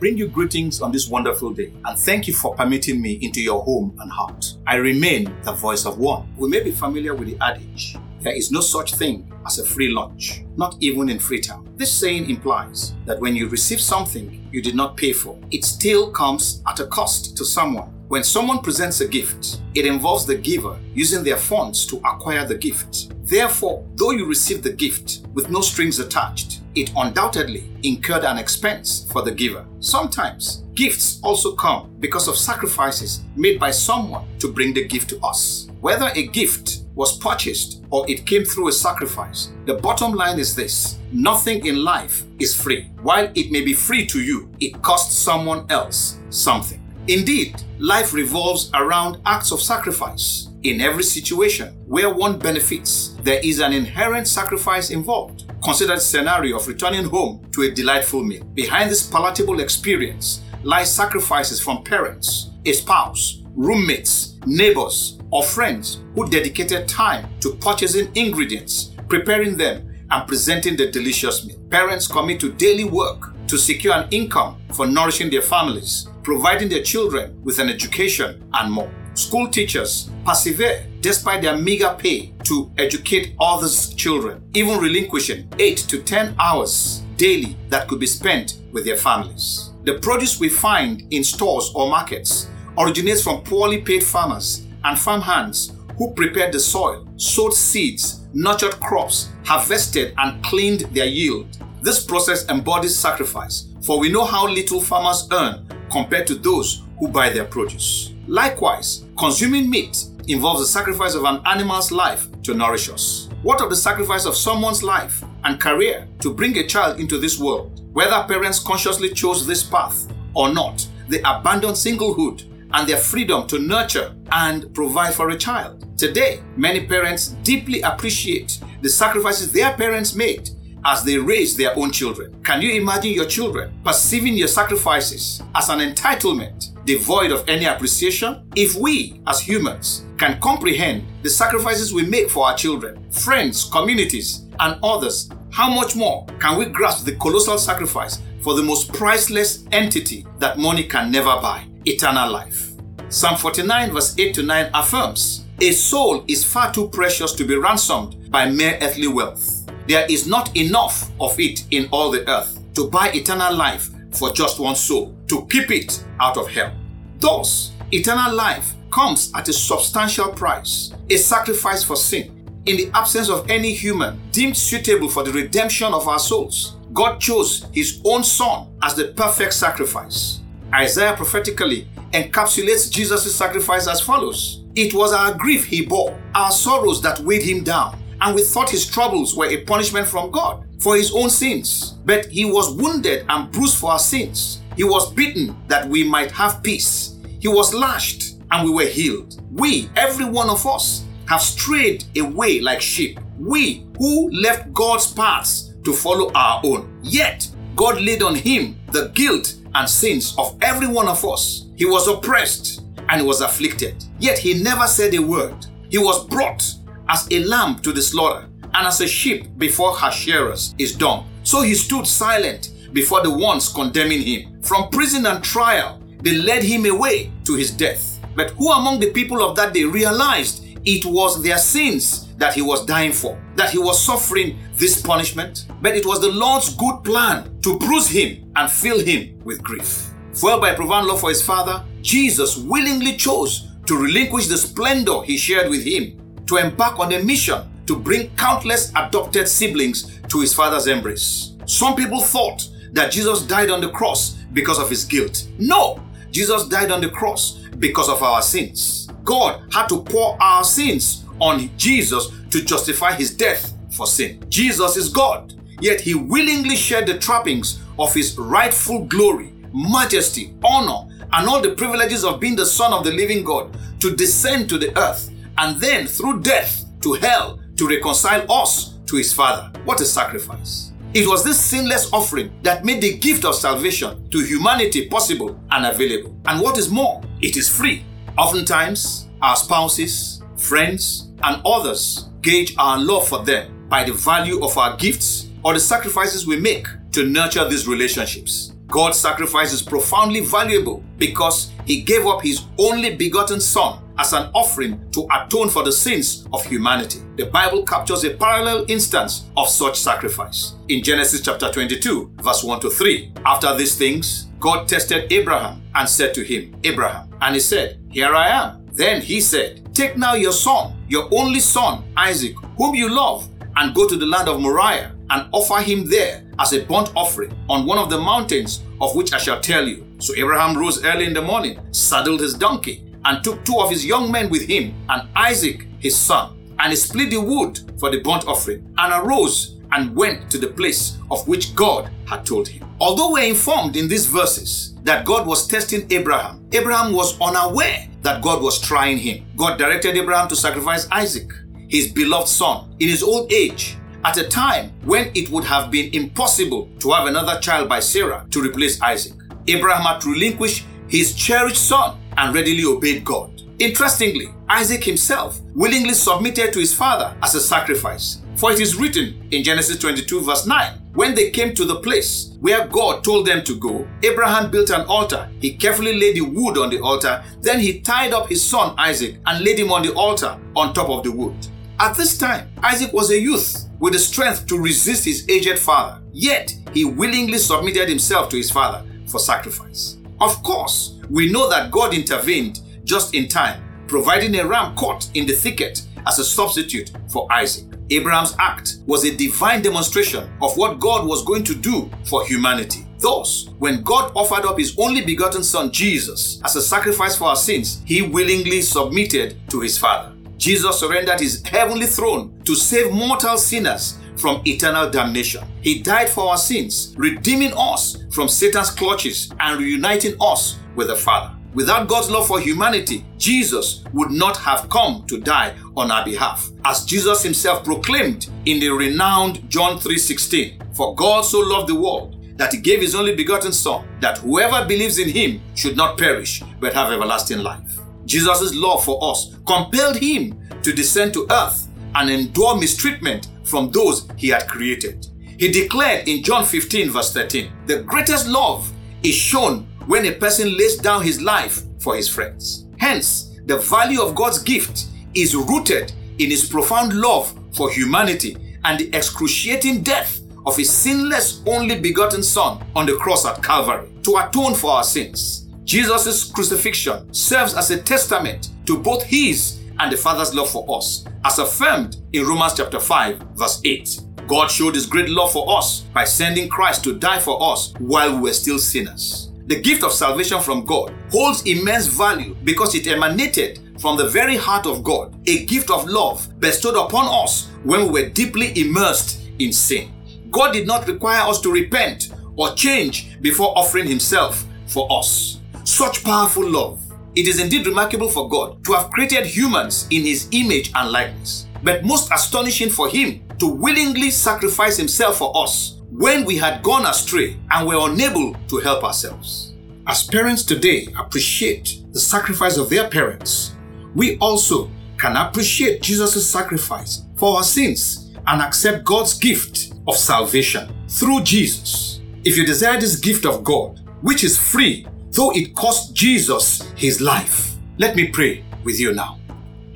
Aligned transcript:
bring 0.00 0.16
you 0.16 0.26
greetings 0.26 0.80
on 0.80 0.90
this 0.90 1.08
wonderful 1.08 1.50
day 1.50 1.70
and 1.84 1.98
thank 1.98 2.26
you 2.26 2.32
for 2.32 2.54
permitting 2.54 3.00
me 3.00 3.18
into 3.20 3.40
your 3.42 3.62
home 3.62 3.94
and 4.00 4.10
heart. 4.10 4.54
I 4.66 4.76
remain 4.76 5.32
the 5.42 5.52
voice 5.52 5.84
of 5.84 5.98
one. 5.98 6.26
We 6.38 6.48
may 6.48 6.62
be 6.62 6.70
familiar 6.72 7.14
with 7.14 7.28
the 7.28 7.36
adage 7.44 7.96
there 8.22 8.34
is 8.34 8.52
no 8.52 8.60
such 8.60 8.94
thing 8.94 9.32
as 9.46 9.58
a 9.58 9.64
free 9.64 9.88
lunch, 9.88 10.42
not 10.56 10.76
even 10.80 11.08
in 11.08 11.18
Freetown. 11.18 11.66
This 11.76 11.90
saying 11.90 12.28
implies 12.28 12.94
that 13.06 13.18
when 13.18 13.34
you 13.34 13.48
receive 13.48 13.80
something 13.80 14.46
you 14.52 14.60
did 14.60 14.74
not 14.74 14.96
pay 14.96 15.14
for, 15.14 15.38
it 15.50 15.64
still 15.64 16.10
comes 16.10 16.62
at 16.68 16.80
a 16.80 16.86
cost 16.86 17.36
to 17.38 17.44
someone. 17.46 17.88
When 18.08 18.22
someone 18.22 18.58
presents 18.58 19.00
a 19.00 19.08
gift, 19.08 19.62
it 19.74 19.86
involves 19.86 20.26
the 20.26 20.34
giver 20.34 20.78
using 20.92 21.24
their 21.24 21.36
funds 21.36 21.86
to 21.86 21.96
acquire 21.98 22.44
the 22.44 22.56
gift. 22.56 23.12
Therefore, 23.24 23.86
though 23.94 24.10
you 24.10 24.26
receive 24.26 24.62
the 24.62 24.72
gift 24.72 25.22
with 25.32 25.48
no 25.48 25.62
strings 25.62 25.98
attached, 25.98 26.59
it 26.74 26.92
undoubtedly 26.96 27.70
incurred 27.82 28.24
an 28.24 28.38
expense 28.38 29.06
for 29.10 29.22
the 29.22 29.32
giver. 29.32 29.66
Sometimes, 29.80 30.64
gifts 30.74 31.20
also 31.22 31.54
come 31.54 31.94
because 32.00 32.28
of 32.28 32.36
sacrifices 32.36 33.22
made 33.36 33.58
by 33.58 33.70
someone 33.70 34.26
to 34.38 34.52
bring 34.52 34.72
the 34.74 34.86
gift 34.86 35.10
to 35.10 35.20
us. 35.20 35.68
Whether 35.80 36.10
a 36.14 36.26
gift 36.26 36.82
was 36.94 37.16
purchased 37.18 37.82
or 37.90 38.08
it 38.10 38.26
came 38.26 38.44
through 38.44 38.68
a 38.68 38.72
sacrifice. 38.72 39.50
The 39.64 39.74
bottom 39.74 40.12
line 40.12 40.38
is 40.38 40.54
this 40.54 40.98
nothing 41.12 41.66
in 41.66 41.82
life 41.82 42.24
is 42.38 42.54
free. 42.54 42.90
While 43.02 43.30
it 43.34 43.50
may 43.50 43.62
be 43.62 43.72
free 43.72 44.06
to 44.06 44.20
you, 44.20 44.50
it 44.60 44.80
costs 44.82 45.16
someone 45.16 45.66
else 45.70 46.18
something. 46.30 46.80
Indeed, 47.08 47.62
life 47.78 48.12
revolves 48.12 48.70
around 48.74 49.20
acts 49.24 49.52
of 49.52 49.60
sacrifice. 49.62 50.48
In 50.62 50.82
every 50.82 51.02
situation 51.02 51.74
where 51.86 52.12
one 52.12 52.38
benefits, 52.38 53.16
there 53.22 53.40
is 53.42 53.60
an 53.60 53.72
inherent 53.72 54.28
sacrifice 54.28 54.90
involved. 54.90 55.49
Consider 55.62 55.96
the 55.96 56.00
scenario 56.00 56.56
of 56.56 56.66
returning 56.66 57.04
home 57.04 57.46
to 57.52 57.62
a 57.62 57.70
delightful 57.70 58.22
meal. 58.22 58.44
Behind 58.54 58.90
this 58.90 59.06
palatable 59.06 59.60
experience 59.60 60.40
lies 60.62 60.90
sacrifices 60.92 61.60
from 61.60 61.84
parents, 61.84 62.50
a 62.64 62.72
spouse, 62.72 63.42
roommates, 63.54 64.38
neighbors, 64.46 65.18
or 65.30 65.42
friends 65.42 66.00
who 66.14 66.28
dedicated 66.28 66.88
time 66.88 67.28
to 67.40 67.54
purchasing 67.56 68.10
ingredients, 68.14 68.92
preparing 69.08 69.56
them, 69.56 69.86
and 70.10 70.26
presenting 70.26 70.76
the 70.76 70.90
delicious 70.90 71.46
meal. 71.46 71.58
Parents 71.70 72.06
commit 72.06 72.40
to 72.40 72.52
daily 72.52 72.84
work 72.84 73.32
to 73.46 73.58
secure 73.58 73.94
an 73.94 74.08
income 74.10 74.56
for 74.72 74.86
nourishing 74.86 75.30
their 75.30 75.42
families, 75.42 76.08
providing 76.22 76.68
their 76.68 76.82
children 76.82 77.40
with 77.42 77.58
an 77.58 77.68
education, 77.68 78.42
and 78.54 78.72
more. 78.72 78.90
School 79.14 79.48
teachers 79.48 80.10
persevere 80.24 80.86
despite 81.00 81.42
their 81.42 81.56
meager 81.56 81.94
pay 81.98 82.32
to 82.44 82.70
educate 82.78 83.34
others' 83.40 83.92
children, 83.94 84.42
even 84.54 84.78
relinquishing 84.78 85.48
8 85.58 85.76
to 85.88 86.02
10 86.02 86.34
hours 86.38 87.02
daily 87.16 87.56
that 87.68 87.88
could 87.88 88.00
be 88.00 88.06
spent 88.06 88.58
with 88.72 88.84
their 88.84 88.96
families. 88.96 89.70
The 89.84 89.98
produce 89.98 90.38
we 90.38 90.48
find 90.48 91.06
in 91.12 91.24
stores 91.24 91.72
or 91.74 91.88
markets 91.88 92.48
originates 92.78 93.22
from 93.22 93.42
poorly 93.42 93.80
paid 93.82 94.04
farmers 94.04 94.66
and 94.84 94.98
farm 94.98 95.22
hands 95.22 95.72
who 95.96 96.12
prepared 96.14 96.52
the 96.52 96.60
soil, 96.60 97.06
sowed 97.16 97.52
seeds, 97.52 98.26
nurtured 98.32 98.78
crops, 98.80 99.30
harvested 99.44 100.14
and 100.18 100.42
cleaned 100.44 100.80
their 100.92 101.06
yield. 101.06 101.58
This 101.82 102.04
process 102.04 102.48
embodies 102.48 102.98
sacrifice, 102.98 103.68
for 103.82 103.98
we 103.98 104.12
know 104.12 104.24
how 104.24 104.46
little 104.46 104.80
farmers 104.80 105.28
earn 105.32 105.66
compared 105.90 106.26
to 106.28 106.34
those 106.34 106.82
who 106.98 107.08
buy 107.08 107.30
their 107.30 107.44
produce. 107.44 108.12
Likewise, 108.30 109.06
consuming 109.18 109.68
meat 109.68 110.04
involves 110.28 110.60
the 110.60 110.66
sacrifice 110.68 111.16
of 111.16 111.24
an 111.24 111.40
animal's 111.46 111.90
life 111.90 112.28
to 112.42 112.54
nourish 112.54 112.88
us. 112.88 113.28
What 113.42 113.60
of 113.60 113.70
the 113.70 113.74
sacrifice 113.76 114.24
of 114.24 114.36
someone's 114.36 114.84
life 114.84 115.24
and 115.42 115.60
career 115.60 116.06
to 116.20 116.32
bring 116.32 116.56
a 116.56 116.64
child 116.64 117.00
into 117.00 117.18
this 117.18 117.40
world? 117.40 117.82
Whether 117.92 118.22
parents 118.28 118.60
consciously 118.60 119.08
chose 119.08 119.48
this 119.48 119.64
path 119.64 120.06
or 120.32 120.54
not, 120.54 120.86
they 121.08 121.18
abandoned 121.22 121.74
singlehood 121.74 122.44
and 122.72 122.88
their 122.88 122.98
freedom 122.98 123.48
to 123.48 123.58
nurture 123.58 124.14
and 124.30 124.72
provide 124.76 125.12
for 125.12 125.30
a 125.30 125.36
child. 125.36 125.84
Today, 125.98 126.40
many 126.56 126.86
parents 126.86 127.30
deeply 127.42 127.80
appreciate 127.80 128.60
the 128.80 128.88
sacrifices 128.88 129.50
their 129.50 129.72
parents 129.72 130.14
made 130.14 130.50
as 130.84 131.04
they 131.04 131.18
raise 131.18 131.56
their 131.56 131.76
own 131.78 131.90
children. 131.90 132.34
Can 132.42 132.62
you 132.62 132.72
imagine 132.72 133.12
your 133.12 133.26
children 133.26 133.72
perceiving 133.84 134.34
your 134.34 134.48
sacrifices 134.48 135.42
as 135.54 135.68
an 135.68 135.80
entitlement 135.80 136.84
devoid 136.84 137.30
of 137.30 137.48
any 137.48 137.66
appreciation? 137.66 138.48
If 138.56 138.74
we, 138.74 139.20
as 139.26 139.40
humans, 139.40 140.04
can 140.18 140.40
comprehend 140.40 141.06
the 141.22 141.30
sacrifices 141.30 141.92
we 141.92 142.04
make 142.04 142.30
for 142.30 142.46
our 142.46 142.56
children, 142.56 143.10
friends, 143.10 143.64
communities, 143.64 144.46
and 144.60 144.78
others, 144.82 145.30
how 145.50 145.68
much 145.68 145.96
more 145.96 146.26
can 146.38 146.58
we 146.58 146.66
grasp 146.66 147.04
the 147.04 147.16
colossal 147.16 147.58
sacrifice 147.58 148.20
for 148.42 148.54
the 148.54 148.62
most 148.62 148.92
priceless 148.92 149.64
entity 149.72 150.26
that 150.38 150.58
money 150.58 150.84
can 150.84 151.10
never 151.10 151.36
buy? 151.40 151.66
eternal 151.86 152.30
life. 152.30 152.72
Psalm 153.08 153.36
49, 153.36 153.92
verse 153.92 154.14
8 154.18 154.34
to 154.34 154.42
9 154.42 154.70
affirms 154.74 155.44
A 155.60 155.72
soul 155.72 156.24
is 156.28 156.44
far 156.44 156.72
too 156.72 156.88
precious 156.88 157.32
to 157.32 157.44
be 157.44 157.56
ransomed 157.56 158.30
by 158.30 158.48
mere 158.48 158.78
earthly 158.80 159.08
wealth. 159.08 159.59
There 159.90 160.06
is 160.08 160.24
not 160.24 160.56
enough 160.56 161.10
of 161.18 161.34
it 161.40 161.64
in 161.72 161.88
all 161.90 162.12
the 162.12 162.22
earth 162.30 162.60
to 162.74 162.86
buy 162.86 163.10
eternal 163.10 163.52
life 163.52 163.90
for 164.12 164.30
just 164.30 164.60
one 164.60 164.76
soul, 164.76 165.12
to 165.26 165.44
keep 165.46 165.72
it 165.72 166.04
out 166.20 166.36
of 166.36 166.48
hell. 166.48 166.72
Thus, 167.18 167.72
eternal 167.90 168.32
life 168.32 168.74
comes 168.92 169.32
at 169.34 169.48
a 169.48 169.52
substantial 169.52 170.28
price, 170.28 170.92
a 171.08 171.16
sacrifice 171.16 171.82
for 171.82 171.96
sin. 171.96 172.30
In 172.66 172.76
the 172.76 172.90
absence 172.94 173.28
of 173.28 173.50
any 173.50 173.74
human 173.74 174.20
deemed 174.30 174.56
suitable 174.56 175.08
for 175.08 175.24
the 175.24 175.32
redemption 175.32 175.92
of 175.92 176.06
our 176.06 176.20
souls, 176.20 176.76
God 176.92 177.18
chose 177.18 177.66
His 177.72 178.00
own 178.04 178.22
Son 178.22 178.68
as 178.82 178.94
the 178.94 179.06
perfect 179.16 179.54
sacrifice. 179.54 180.38
Isaiah 180.72 181.16
prophetically 181.16 181.88
encapsulates 182.12 182.92
Jesus' 182.92 183.34
sacrifice 183.34 183.88
as 183.88 184.00
follows 184.00 184.62
It 184.76 184.94
was 184.94 185.12
our 185.12 185.34
grief 185.34 185.64
he 185.64 185.84
bore, 185.84 186.16
our 186.32 186.52
sorrows 186.52 187.02
that 187.02 187.18
weighed 187.18 187.42
him 187.42 187.64
down, 187.64 187.99
and 188.20 188.34
we 188.34 188.42
thought 188.42 188.70
his 188.70 188.86
troubles 188.86 189.36
were 189.36 189.46
a 189.46 189.64
punishment 189.64 190.06
from 190.06 190.30
God 190.30 190.66
for 190.80 190.96
his 190.96 191.12
own 191.14 191.30
sins. 191.30 191.98
But 192.04 192.26
he 192.26 192.44
was 192.44 192.74
wounded 192.74 193.24
and 193.28 193.50
bruised 193.50 193.78
for 193.78 193.92
our 193.92 193.98
sins. 193.98 194.60
He 194.76 194.84
was 194.84 195.12
beaten 195.12 195.56
that 195.68 195.88
we 195.88 196.04
might 196.04 196.30
have 196.32 196.62
peace. 196.62 197.16
He 197.38 197.48
was 197.48 197.74
lashed 197.74 198.36
and 198.50 198.64
we 198.68 198.74
were 198.74 198.90
healed. 198.90 199.40
We, 199.52 199.90
every 199.96 200.24
one 200.24 200.50
of 200.50 200.66
us, 200.66 201.04
have 201.28 201.40
strayed 201.40 202.04
away 202.16 202.60
like 202.60 202.80
sheep. 202.80 203.20
We 203.38 203.86
who 203.98 204.30
left 204.30 204.72
God's 204.72 205.12
paths 205.12 205.72
to 205.84 205.92
follow 205.92 206.30
our 206.34 206.60
own. 206.64 206.98
Yet, 207.02 207.48
God 207.76 208.00
laid 208.00 208.22
on 208.22 208.34
him 208.34 208.78
the 208.90 209.08
guilt 209.14 209.54
and 209.74 209.88
sins 209.88 210.34
of 210.36 210.56
every 210.60 210.86
one 210.88 211.08
of 211.08 211.24
us. 211.24 211.66
He 211.76 211.86
was 211.86 212.08
oppressed 212.08 212.82
and 213.08 213.20
he 213.20 213.26
was 213.26 213.40
afflicted, 213.40 214.04
yet 214.18 214.38
he 214.38 214.62
never 214.62 214.86
said 214.86 215.14
a 215.14 215.18
word. 215.20 215.66
He 215.88 215.98
was 215.98 216.26
brought 216.26 216.62
as 217.10 217.26
a 217.32 217.44
lamb 217.44 217.76
to 217.80 217.92
the 217.92 218.00
slaughter, 218.00 218.48
and 218.62 218.86
as 218.86 219.00
a 219.00 219.08
sheep 219.08 219.58
before 219.58 219.92
her 219.96 220.12
shearers 220.12 220.76
is 220.78 220.94
dumb. 220.94 221.26
So 221.42 221.62
he 221.62 221.74
stood 221.74 222.06
silent 222.06 222.70
before 222.92 223.20
the 223.22 223.36
ones 223.36 223.68
condemning 223.68 224.22
him. 224.22 224.62
From 224.62 224.90
prison 224.90 225.26
and 225.26 225.42
trial, 225.42 226.00
they 226.22 226.36
led 226.36 226.62
him 226.62 226.86
away 226.86 227.32
to 227.46 227.56
his 227.56 227.72
death. 227.72 228.20
But 228.36 228.50
who 228.50 228.70
among 228.70 229.00
the 229.00 229.10
people 229.10 229.42
of 229.42 229.56
that 229.56 229.74
day 229.74 229.84
realized 229.84 230.64
it 230.84 231.04
was 231.04 231.42
their 231.42 231.58
sins 231.58 232.32
that 232.36 232.54
he 232.54 232.62
was 232.62 232.86
dying 232.86 233.12
for, 233.12 233.42
that 233.56 233.70
he 233.70 233.78
was 233.78 234.00
suffering 234.00 234.56
this 234.76 235.02
punishment? 235.02 235.66
But 235.82 235.96
it 235.96 236.06
was 236.06 236.20
the 236.20 236.30
Lord's 236.30 236.74
good 236.76 237.02
plan 237.02 237.60
to 237.62 237.76
bruise 237.76 238.08
him 238.08 238.52
and 238.54 238.70
fill 238.70 239.00
him 239.04 239.40
with 239.42 239.62
grief. 239.62 240.06
Fueled 240.34 240.60
by 240.60 240.74
profound 240.74 241.08
love 241.08 241.20
for 241.20 241.30
his 241.30 241.42
father, 241.42 241.84
Jesus 242.02 242.56
willingly 242.56 243.16
chose 243.16 243.66
to 243.86 243.96
relinquish 243.96 244.46
the 244.46 244.56
splendor 244.56 245.22
he 245.22 245.36
shared 245.36 245.68
with 245.68 245.84
him 245.84 246.19
to 246.50 246.56
embark 246.56 246.98
on 246.98 247.12
a 247.12 247.22
mission 247.22 247.62
to 247.86 247.96
bring 247.96 248.28
countless 248.34 248.90
adopted 248.96 249.46
siblings 249.46 250.18
to 250.26 250.40
his 250.40 250.52
father's 250.52 250.88
embrace. 250.88 251.52
Some 251.64 251.94
people 251.94 252.20
thought 252.20 252.68
that 252.90 253.12
Jesus 253.12 253.42
died 253.42 253.70
on 253.70 253.80
the 253.80 253.90
cross 253.90 254.32
because 254.52 254.80
of 254.80 254.90
his 254.90 255.04
guilt. 255.04 255.46
No, 255.60 256.02
Jesus 256.32 256.66
died 256.66 256.90
on 256.90 257.00
the 257.00 257.08
cross 257.08 257.52
because 257.78 258.08
of 258.08 258.24
our 258.24 258.42
sins. 258.42 259.08
God 259.22 259.62
had 259.72 259.86
to 259.90 260.02
pour 260.02 260.36
our 260.42 260.64
sins 260.64 261.24
on 261.38 261.70
Jesus 261.76 262.26
to 262.50 262.64
justify 262.64 263.12
his 263.12 263.32
death 263.32 263.72
for 263.92 264.08
sin. 264.08 264.44
Jesus 264.48 264.96
is 264.96 265.08
God, 265.08 265.54
yet 265.80 266.00
he 266.00 266.14
willingly 266.16 266.74
shared 266.74 267.06
the 267.06 267.16
trappings 267.16 267.80
of 267.96 268.12
his 268.12 268.36
rightful 268.36 269.04
glory, 269.04 269.52
majesty, 269.72 270.52
honor, 270.64 271.08
and 271.32 271.48
all 271.48 271.60
the 271.60 271.76
privileges 271.76 272.24
of 272.24 272.40
being 272.40 272.56
the 272.56 272.66
Son 272.66 272.92
of 272.92 273.04
the 273.04 273.12
living 273.12 273.44
God 273.44 273.72
to 274.00 274.16
descend 274.16 274.68
to 274.68 274.78
the 274.78 274.98
earth 274.98 275.30
and 275.60 275.78
then 275.78 276.06
through 276.06 276.40
death 276.40 276.86
to 277.02 277.12
hell 277.12 277.60
to 277.76 277.86
reconcile 277.86 278.50
us 278.50 278.98
to 279.06 279.16
his 279.16 279.32
Father. 279.32 279.70
What 279.84 280.00
a 280.00 280.06
sacrifice! 280.06 280.92
It 281.12 281.26
was 281.26 281.44
this 281.44 281.62
sinless 281.62 282.10
offering 282.12 282.52
that 282.62 282.84
made 282.84 283.02
the 283.02 283.18
gift 283.18 283.44
of 283.44 283.54
salvation 283.54 284.28
to 284.30 284.40
humanity 284.40 285.08
possible 285.08 285.60
and 285.70 285.86
available. 285.86 286.34
And 286.46 286.60
what 286.60 286.78
is 286.78 286.88
more, 286.88 287.20
it 287.42 287.56
is 287.56 287.68
free. 287.68 288.04
Oftentimes, 288.38 289.28
our 289.42 289.56
spouses, 289.56 290.42
friends, 290.56 291.30
and 291.42 291.60
others 291.66 292.28
gauge 292.42 292.74
our 292.78 292.98
love 292.98 293.28
for 293.28 293.44
them 293.44 293.88
by 293.88 294.04
the 294.04 294.12
value 294.12 294.64
of 294.64 294.78
our 294.78 294.96
gifts 294.96 295.48
or 295.64 295.74
the 295.74 295.80
sacrifices 295.80 296.46
we 296.46 296.58
make 296.58 296.86
to 297.12 297.26
nurture 297.26 297.68
these 297.68 297.88
relationships. 297.88 298.72
God's 298.86 299.18
sacrifice 299.18 299.72
is 299.72 299.82
profoundly 299.82 300.40
valuable 300.40 301.04
because 301.18 301.70
he 301.84 302.02
gave 302.02 302.26
up 302.26 302.42
his 302.42 302.64
only 302.78 303.14
begotten 303.14 303.60
son 303.60 304.00
as 304.20 304.34
an 304.34 304.50
offering 304.54 305.10
to 305.12 305.26
atone 305.32 305.70
for 305.70 305.82
the 305.82 305.90
sins 305.90 306.46
of 306.52 306.64
humanity. 306.66 307.20
The 307.36 307.46
Bible 307.46 307.84
captures 307.84 308.22
a 308.24 308.34
parallel 308.34 308.84
instance 308.86 309.46
of 309.56 309.70
such 309.70 309.98
sacrifice. 309.98 310.74
In 310.88 311.02
Genesis 311.02 311.40
chapter 311.40 311.72
22, 311.72 312.32
verse 312.42 312.62
1 312.62 312.80
to 312.80 312.90
3, 312.90 313.32
after 313.46 313.74
these 313.74 313.96
things, 313.96 314.48
God 314.60 314.86
tested 314.86 315.32
Abraham 315.32 315.82
and 315.94 316.06
said 316.06 316.34
to 316.34 316.44
him, 316.44 316.76
Abraham, 316.84 317.30
and 317.40 317.54
he 317.54 317.60
said, 317.60 317.98
Here 318.10 318.34
I 318.34 318.48
am. 318.48 318.86
Then 318.92 319.22
he 319.22 319.40
said, 319.40 319.94
Take 319.94 320.18
now 320.18 320.34
your 320.34 320.52
son, 320.52 321.02
your 321.08 321.26
only 321.32 321.60
son, 321.60 322.04
Isaac, 322.14 322.54
whom 322.76 322.94
you 322.94 323.08
love, 323.08 323.48
and 323.76 323.94
go 323.94 324.06
to 324.06 324.16
the 324.16 324.26
land 324.26 324.48
of 324.50 324.60
Moriah 324.60 325.14
and 325.30 325.48
offer 325.52 325.80
him 325.80 326.04
there 326.04 326.44
as 326.58 326.74
a 326.74 326.84
burnt 326.84 327.10
offering 327.16 327.56
on 327.70 327.86
one 327.86 327.96
of 327.96 328.10
the 328.10 328.18
mountains 328.18 328.82
of 329.00 329.16
which 329.16 329.32
I 329.32 329.38
shall 329.38 329.60
tell 329.60 329.88
you. 329.88 330.06
So 330.18 330.34
Abraham 330.36 330.76
rose 330.76 331.02
early 331.04 331.24
in 331.24 331.32
the 331.32 331.40
morning, 331.40 331.80
saddled 331.92 332.40
his 332.40 332.52
donkey, 332.52 333.09
and 333.24 333.42
took 333.44 333.64
two 333.64 333.78
of 333.78 333.90
his 333.90 334.04
young 334.04 334.30
men 334.30 334.50
with 334.50 334.66
him, 334.66 334.94
and 335.08 335.28
Isaac 335.36 335.86
his 335.98 336.16
son. 336.16 336.56
And 336.78 336.90
he 336.90 336.96
split 336.96 337.30
the 337.30 337.40
wood 337.40 337.78
for 337.98 338.10
the 338.10 338.20
burnt 338.20 338.46
offering, 338.46 338.92
and 338.98 339.26
arose 339.26 339.76
and 339.92 340.14
went 340.14 340.50
to 340.50 340.58
the 340.58 340.68
place 340.68 341.18
of 341.30 341.46
which 341.48 341.74
God 341.74 342.10
had 342.26 342.46
told 342.46 342.68
him. 342.68 342.88
Although 343.00 343.32
we're 343.32 343.48
informed 343.48 343.96
in 343.96 344.08
these 344.08 344.26
verses 344.26 344.94
that 345.02 345.24
God 345.24 345.46
was 345.46 345.66
testing 345.66 346.06
Abraham, 346.12 346.64
Abraham 346.72 347.12
was 347.12 347.40
unaware 347.40 348.08
that 348.22 348.42
God 348.42 348.62
was 348.62 348.80
trying 348.80 349.18
him. 349.18 349.46
God 349.56 349.78
directed 349.78 350.16
Abraham 350.16 350.48
to 350.48 350.56
sacrifice 350.56 351.08
Isaac, 351.10 351.50
his 351.88 352.12
beloved 352.12 352.48
son, 352.48 352.94
in 353.00 353.08
his 353.08 353.22
old 353.22 353.52
age, 353.52 353.96
at 354.24 354.36
a 354.36 354.46
time 354.48 354.92
when 355.04 355.30
it 355.34 355.48
would 355.50 355.64
have 355.64 355.90
been 355.90 356.14
impossible 356.14 356.88
to 357.00 357.10
have 357.10 357.26
another 357.26 357.58
child 357.60 357.88
by 357.88 358.00
Sarah 358.00 358.46
to 358.50 358.62
replace 358.62 359.00
Isaac. 359.00 359.32
Abraham 359.66 360.02
had 360.02 360.20
to 360.20 360.30
relinquish 360.30 360.84
his 361.08 361.34
cherished 361.34 361.88
son 361.88 362.19
and 362.36 362.54
readily 362.54 362.84
obeyed 362.84 363.24
God. 363.24 363.62
Interestingly, 363.78 364.48
Isaac 364.68 365.04
himself 365.04 365.60
willingly 365.74 366.14
submitted 366.14 366.72
to 366.72 366.78
his 366.78 366.94
father 366.94 367.36
as 367.42 367.54
a 367.54 367.60
sacrifice. 367.60 368.42
For 368.56 368.72
it 368.72 368.80
is 368.80 368.96
written 368.96 369.48
in 369.50 369.64
Genesis 369.64 369.98
22, 369.98 370.42
verse 370.42 370.66
9 370.66 371.00
when 371.14 371.34
they 371.34 371.50
came 371.50 371.74
to 371.74 371.84
the 371.84 371.96
place 371.96 372.56
where 372.60 372.86
God 372.86 373.24
told 373.24 373.46
them 373.46 373.64
to 373.64 373.76
go, 373.76 374.06
Abraham 374.22 374.70
built 374.70 374.90
an 374.90 375.06
altar. 375.06 375.48
He 375.60 375.74
carefully 375.74 376.18
laid 376.18 376.36
the 376.36 376.42
wood 376.42 376.78
on 376.78 376.90
the 376.90 377.00
altar. 377.00 377.42
Then 377.60 377.80
he 377.80 378.00
tied 378.00 378.32
up 378.32 378.48
his 378.48 378.64
son 378.64 378.94
Isaac 378.96 379.36
and 379.46 379.64
laid 379.64 379.78
him 379.78 379.90
on 379.90 380.02
the 380.02 380.14
altar 380.14 380.56
on 380.76 380.94
top 380.94 381.08
of 381.08 381.24
the 381.24 381.32
wood. 381.32 381.56
At 381.98 382.16
this 382.16 382.38
time, 382.38 382.70
Isaac 382.82 383.12
was 383.12 383.30
a 383.30 383.40
youth 383.40 383.88
with 383.98 384.12
the 384.12 384.18
strength 384.20 384.66
to 384.68 384.80
resist 384.80 385.24
his 385.24 385.48
aged 385.48 385.78
father. 385.78 386.22
Yet, 386.32 386.74
he 386.94 387.04
willingly 387.04 387.58
submitted 387.58 388.08
himself 388.08 388.48
to 388.50 388.56
his 388.56 388.70
father 388.70 389.04
for 389.26 389.40
sacrifice. 389.40 390.16
Of 390.40 390.62
course, 390.62 391.18
we 391.28 391.52
know 391.52 391.68
that 391.68 391.90
God 391.90 392.14
intervened 392.14 392.80
just 393.04 393.34
in 393.34 393.46
time, 393.46 393.82
providing 394.06 394.58
a 394.58 394.66
ram 394.66 394.96
caught 394.96 395.30
in 395.34 395.46
the 395.46 395.52
thicket 395.52 396.02
as 396.26 396.38
a 396.38 396.44
substitute 396.44 397.12
for 397.28 397.46
Isaac. 397.52 397.84
Abraham's 398.08 398.56
act 398.58 399.00
was 399.06 399.24
a 399.24 399.36
divine 399.36 399.82
demonstration 399.82 400.50
of 400.62 400.76
what 400.78 400.98
God 400.98 401.26
was 401.26 401.44
going 401.44 401.62
to 401.64 401.74
do 401.74 402.10
for 402.24 402.44
humanity. 402.46 403.06
Thus, 403.18 403.68
when 403.78 404.02
God 404.02 404.32
offered 404.34 404.64
up 404.64 404.78
his 404.78 404.96
only 404.98 405.20
begotten 405.20 405.62
son 405.62 405.92
Jesus 405.92 406.60
as 406.64 406.74
a 406.74 406.82
sacrifice 406.82 407.36
for 407.36 407.48
our 407.48 407.56
sins, 407.56 408.00
he 408.06 408.22
willingly 408.22 408.80
submitted 408.80 409.56
to 409.68 409.80
his 409.80 409.98
Father. 409.98 410.32
Jesus 410.56 411.00
surrendered 411.00 411.40
his 411.40 411.62
heavenly 411.66 412.06
throne 412.06 412.58
to 412.64 412.74
save 412.74 413.12
mortal 413.12 413.58
sinners 413.58 414.18
from 414.40 414.62
eternal 414.64 415.10
damnation. 415.10 415.62
He 415.82 416.02
died 416.02 416.30
for 416.30 416.50
our 416.50 416.56
sins, 416.56 417.14
redeeming 417.16 417.72
us 417.76 418.16
from 418.30 418.48
Satan's 418.48 418.90
clutches 418.90 419.52
and 419.60 419.78
reuniting 419.78 420.34
us 420.40 420.78
with 420.96 421.08
the 421.08 421.16
Father. 421.16 421.54
Without 421.72 422.08
God's 422.08 422.30
love 422.30 422.48
for 422.48 422.58
humanity, 422.58 423.24
Jesus 423.38 424.02
would 424.12 424.32
not 424.32 424.56
have 424.56 424.88
come 424.88 425.24
to 425.28 425.38
die 425.38 425.74
on 425.96 426.10
our 426.10 426.24
behalf. 426.24 426.68
As 426.84 427.04
Jesus 427.04 427.42
himself 427.42 427.84
proclaimed 427.84 428.48
in 428.64 428.80
the 428.80 428.88
renowned 428.88 429.68
John 429.68 430.00
3:16, 430.00 430.82
"For 430.94 431.14
God 431.14 431.42
so 431.42 431.60
loved 431.60 431.88
the 431.88 431.94
world 431.94 432.36
that 432.56 432.72
he 432.72 432.78
gave 432.78 433.00
his 433.00 433.14
only 433.14 433.36
begotten 433.36 433.72
son, 433.72 434.04
that 434.20 434.38
whoever 434.38 434.84
believes 434.84 435.18
in 435.18 435.28
him 435.28 435.60
should 435.76 435.96
not 435.96 436.18
perish 436.18 436.62
but 436.80 436.92
have 436.92 437.12
everlasting 437.12 437.62
life." 437.62 438.00
Jesus' 438.26 438.74
love 438.74 439.04
for 439.04 439.22
us 439.22 439.50
compelled 439.64 440.16
him 440.16 440.58
to 440.82 440.92
descend 440.92 441.32
to 441.34 441.46
earth 441.50 441.86
and 442.16 442.28
endure 442.30 442.76
mistreatment 442.76 443.46
from 443.70 443.90
those 443.90 444.28
he 444.36 444.48
had 444.48 444.68
created. 444.68 445.26
He 445.58 445.70
declared 445.70 446.28
in 446.28 446.42
John 446.42 446.64
15, 446.64 447.10
verse 447.10 447.32
13, 447.32 447.70
the 447.86 448.02
greatest 448.02 448.48
love 448.48 448.90
is 449.22 449.34
shown 449.34 449.86
when 450.06 450.26
a 450.26 450.32
person 450.32 450.76
lays 450.76 450.96
down 450.96 451.22
his 451.22 451.40
life 451.40 451.82
for 451.98 452.16
his 452.16 452.28
friends. 452.28 452.86
Hence, 452.98 453.58
the 453.66 453.78
value 453.78 454.20
of 454.20 454.34
God's 454.34 454.58
gift 454.58 455.06
is 455.34 455.54
rooted 455.54 456.12
in 456.38 456.50
his 456.50 456.68
profound 456.68 457.14
love 457.14 457.54
for 457.72 457.90
humanity 457.90 458.56
and 458.84 458.98
the 458.98 459.14
excruciating 459.14 460.02
death 460.02 460.40
of 460.66 460.76
his 460.76 460.90
sinless 460.90 461.62
only 461.66 461.98
begotten 461.98 462.42
Son 462.42 462.84
on 462.94 463.06
the 463.06 463.16
cross 463.16 463.46
at 463.46 463.62
Calvary 463.62 464.08
to 464.22 464.36
atone 464.36 464.74
for 464.74 464.92
our 464.92 465.04
sins. 465.04 465.68
Jesus' 465.84 466.50
crucifixion 466.50 467.32
serves 467.32 467.74
as 467.74 467.90
a 467.90 468.00
testament 468.00 468.70
to 468.86 468.98
both 468.98 469.22
his 469.22 469.79
and 470.00 470.10
the 470.10 470.16
Father's 470.16 470.54
love 470.54 470.70
for 470.70 470.84
us, 470.96 471.24
as 471.44 471.58
affirmed 471.58 472.16
in 472.32 472.46
Romans 472.46 472.74
chapter 472.74 472.98
5, 472.98 473.38
verse 473.54 473.80
8. 473.84 474.20
God 474.46 474.68
showed 474.68 474.94
his 474.94 475.06
great 475.06 475.28
love 475.28 475.52
for 475.52 475.78
us 475.78 476.00
by 476.14 476.24
sending 476.24 476.68
Christ 476.68 477.04
to 477.04 477.18
die 477.18 477.38
for 477.38 477.62
us 477.62 477.92
while 477.98 478.34
we 478.34 478.40
were 478.40 478.52
still 478.52 478.78
sinners. 478.78 479.52
The 479.66 479.80
gift 479.80 480.02
of 480.02 480.12
salvation 480.12 480.60
from 480.60 480.84
God 480.84 481.14
holds 481.30 481.62
immense 481.62 482.06
value 482.06 482.56
because 482.64 482.94
it 482.94 483.06
emanated 483.06 483.78
from 484.00 484.16
the 484.16 484.26
very 484.26 484.56
heart 484.56 484.86
of 484.86 485.04
God, 485.04 485.36
a 485.46 485.66
gift 485.66 485.90
of 485.90 486.08
love 486.08 486.48
bestowed 486.58 486.96
upon 486.96 487.26
us 487.44 487.68
when 487.84 488.10
we 488.10 488.22
were 488.22 488.28
deeply 488.30 488.72
immersed 488.80 489.42
in 489.58 489.72
sin. 489.72 490.12
God 490.50 490.72
did 490.72 490.86
not 490.86 491.06
require 491.06 491.42
us 491.42 491.60
to 491.60 491.70
repent 491.70 492.32
or 492.56 492.74
change 492.74 493.40
before 493.42 493.76
offering 493.78 494.06
Himself 494.06 494.64
for 494.86 495.06
us. 495.12 495.60
Such 495.84 496.24
powerful 496.24 496.68
love. 496.68 497.00
It 497.40 497.48
is 497.48 497.58
indeed 497.58 497.86
remarkable 497.86 498.28
for 498.28 498.50
God 498.50 498.84
to 498.84 498.92
have 498.92 499.10
created 499.10 499.46
humans 499.46 500.06
in 500.10 500.26
His 500.26 500.46
image 500.50 500.92
and 500.94 501.10
likeness, 501.10 501.68
but 501.82 502.04
most 502.04 502.30
astonishing 502.30 502.90
for 502.90 503.08
Him 503.08 503.40
to 503.60 503.66
willingly 503.66 504.30
sacrifice 504.30 504.98
Himself 504.98 505.38
for 505.38 505.50
us 505.56 506.02
when 506.10 506.44
we 506.44 506.58
had 506.58 506.82
gone 506.82 507.06
astray 507.06 507.56
and 507.70 507.88
were 507.88 508.10
unable 508.10 508.54
to 508.68 508.76
help 508.76 509.02
ourselves. 509.02 509.72
As 510.06 510.22
parents 510.22 510.62
today 510.62 511.08
appreciate 511.18 512.04
the 512.12 512.20
sacrifice 512.20 512.76
of 512.76 512.90
their 512.90 513.08
parents, 513.08 513.74
we 514.14 514.36
also 514.36 514.90
can 515.16 515.34
appreciate 515.34 516.02
Jesus' 516.02 516.46
sacrifice 516.46 517.22
for 517.36 517.56
our 517.56 517.64
sins 517.64 518.34
and 518.48 518.60
accept 518.60 519.02
God's 519.04 519.32
gift 519.38 519.94
of 520.06 520.14
salvation 520.14 520.92
through 521.08 521.40
Jesus. 521.44 522.20
If 522.44 522.58
you 522.58 522.66
desire 522.66 523.00
this 523.00 523.16
gift 523.16 523.46
of 523.46 523.64
God, 523.64 524.06
which 524.20 524.44
is 524.44 524.58
free, 524.58 525.06
though 525.32 525.52
it 525.52 525.74
cost 525.74 526.14
Jesus 526.14 526.82
his 526.96 527.20
life, 527.20 527.76
let 527.98 528.16
me 528.16 528.28
pray 528.28 528.64
with 528.84 528.98
you 528.98 529.12
now. 529.12 529.38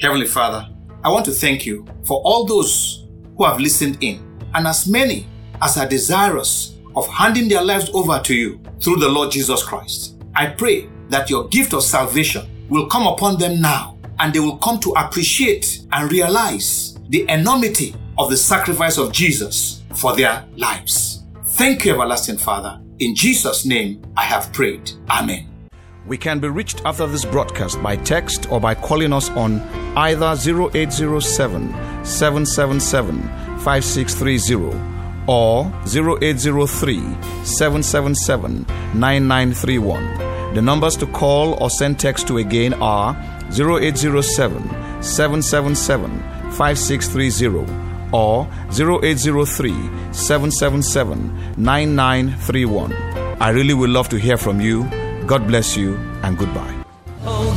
Heavenly 0.01 0.27
Father, 0.27 0.69
I 1.03 1.09
want 1.11 1.25
to 1.27 1.33
thank 1.33 1.67
you 1.67 1.87
for 2.05 2.21
all 2.25 2.45
those 2.45 3.07
who 3.37 3.45
have 3.45 3.61
listened 3.61 3.99
in 4.01 4.23
and 4.55 4.67
as 4.67 4.87
many 4.87 5.27
as 5.63 5.77
are 5.77 5.89
desirous 5.89 6.77
of 6.97 7.07
handing 7.09 7.49
their 7.49 7.63
lives 7.63 7.91
over 7.95 8.21
to 8.21 8.35
you 8.35 8.61
through 8.81 8.97
the 8.97 9.09
Lord 9.09 9.31
Jesus 9.31 9.63
Christ. 9.63 10.17
I 10.35 10.47
pray 10.47 10.89
that 11.09 11.31
your 11.31 11.49
gift 11.49 11.73
of 11.73 11.83
salvation 11.83 12.49
will 12.69 12.87
come 12.87 13.07
upon 13.07 13.39
them 13.39 13.61
now 13.61 13.99
and 14.19 14.33
they 14.33 14.41
will 14.41 14.59
come 14.59 14.79
to 14.81 14.91
appreciate 14.91 15.87
and 15.93 16.11
realize 16.11 16.99
the 17.09 17.29
enormity 17.29 17.95
of 18.19 18.31
the 18.31 18.37
sacrifice 18.37 18.97
of 18.97 19.13
Jesus 19.13 19.83
for 19.95 20.15
their 20.15 20.45
lives. 20.57 21.25
Thank 21.45 21.85
you, 21.85 21.93
everlasting 21.93 22.39
Father. 22.39 22.81
In 23.01 23.15
Jesus' 23.17 23.67
name 23.67 24.03
I 24.17 24.23
have 24.23 24.53
prayed. 24.53 24.93
Amen. 25.11 25.49
We 26.07 26.17
can 26.17 26.39
be 26.39 26.49
reached 26.49 26.83
after 26.85 27.07
this 27.09 27.25
broadcast 27.25 27.83
by 27.83 27.97
text 27.97 28.51
or 28.53 28.61
by 28.61 28.75
calling 28.77 29.13
us 29.13 29.31
on 29.31 29.61
either 29.97 30.37
0807 30.37 31.73
777 32.05 33.23
5630 33.59 34.79
or 35.27 35.65
0803 35.87 37.01
777 37.45 38.65
9931. 38.95 40.55
The 40.55 40.63
numbers 40.63 40.97
to 40.99 41.07
call 41.07 41.55
or 41.55 41.71
send 41.71 41.99
text 41.99 42.29
to 42.29 42.39
again 42.39 42.75
are 42.75 43.17
0807 43.51 45.03
777 45.03 46.11
5630 46.53 47.94
or 48.15 48.47
0803 48.71 49.73
777 50.13 51.55
9931. 51.57 52.93
I 53.41 53.51
really 53.51 53.75
would 53.75 53.91
love 53.91 54.09
to 54.11 54.17
hear 54.17 54.37
from 54.37 54.61
you. 54.61 54.85
God 55.27 55.47
bless 55.49 55.77
you 55.77 55.97
and 56.23 56.39
goodbye. 56.39 56.75
Oh, 57.27 57.51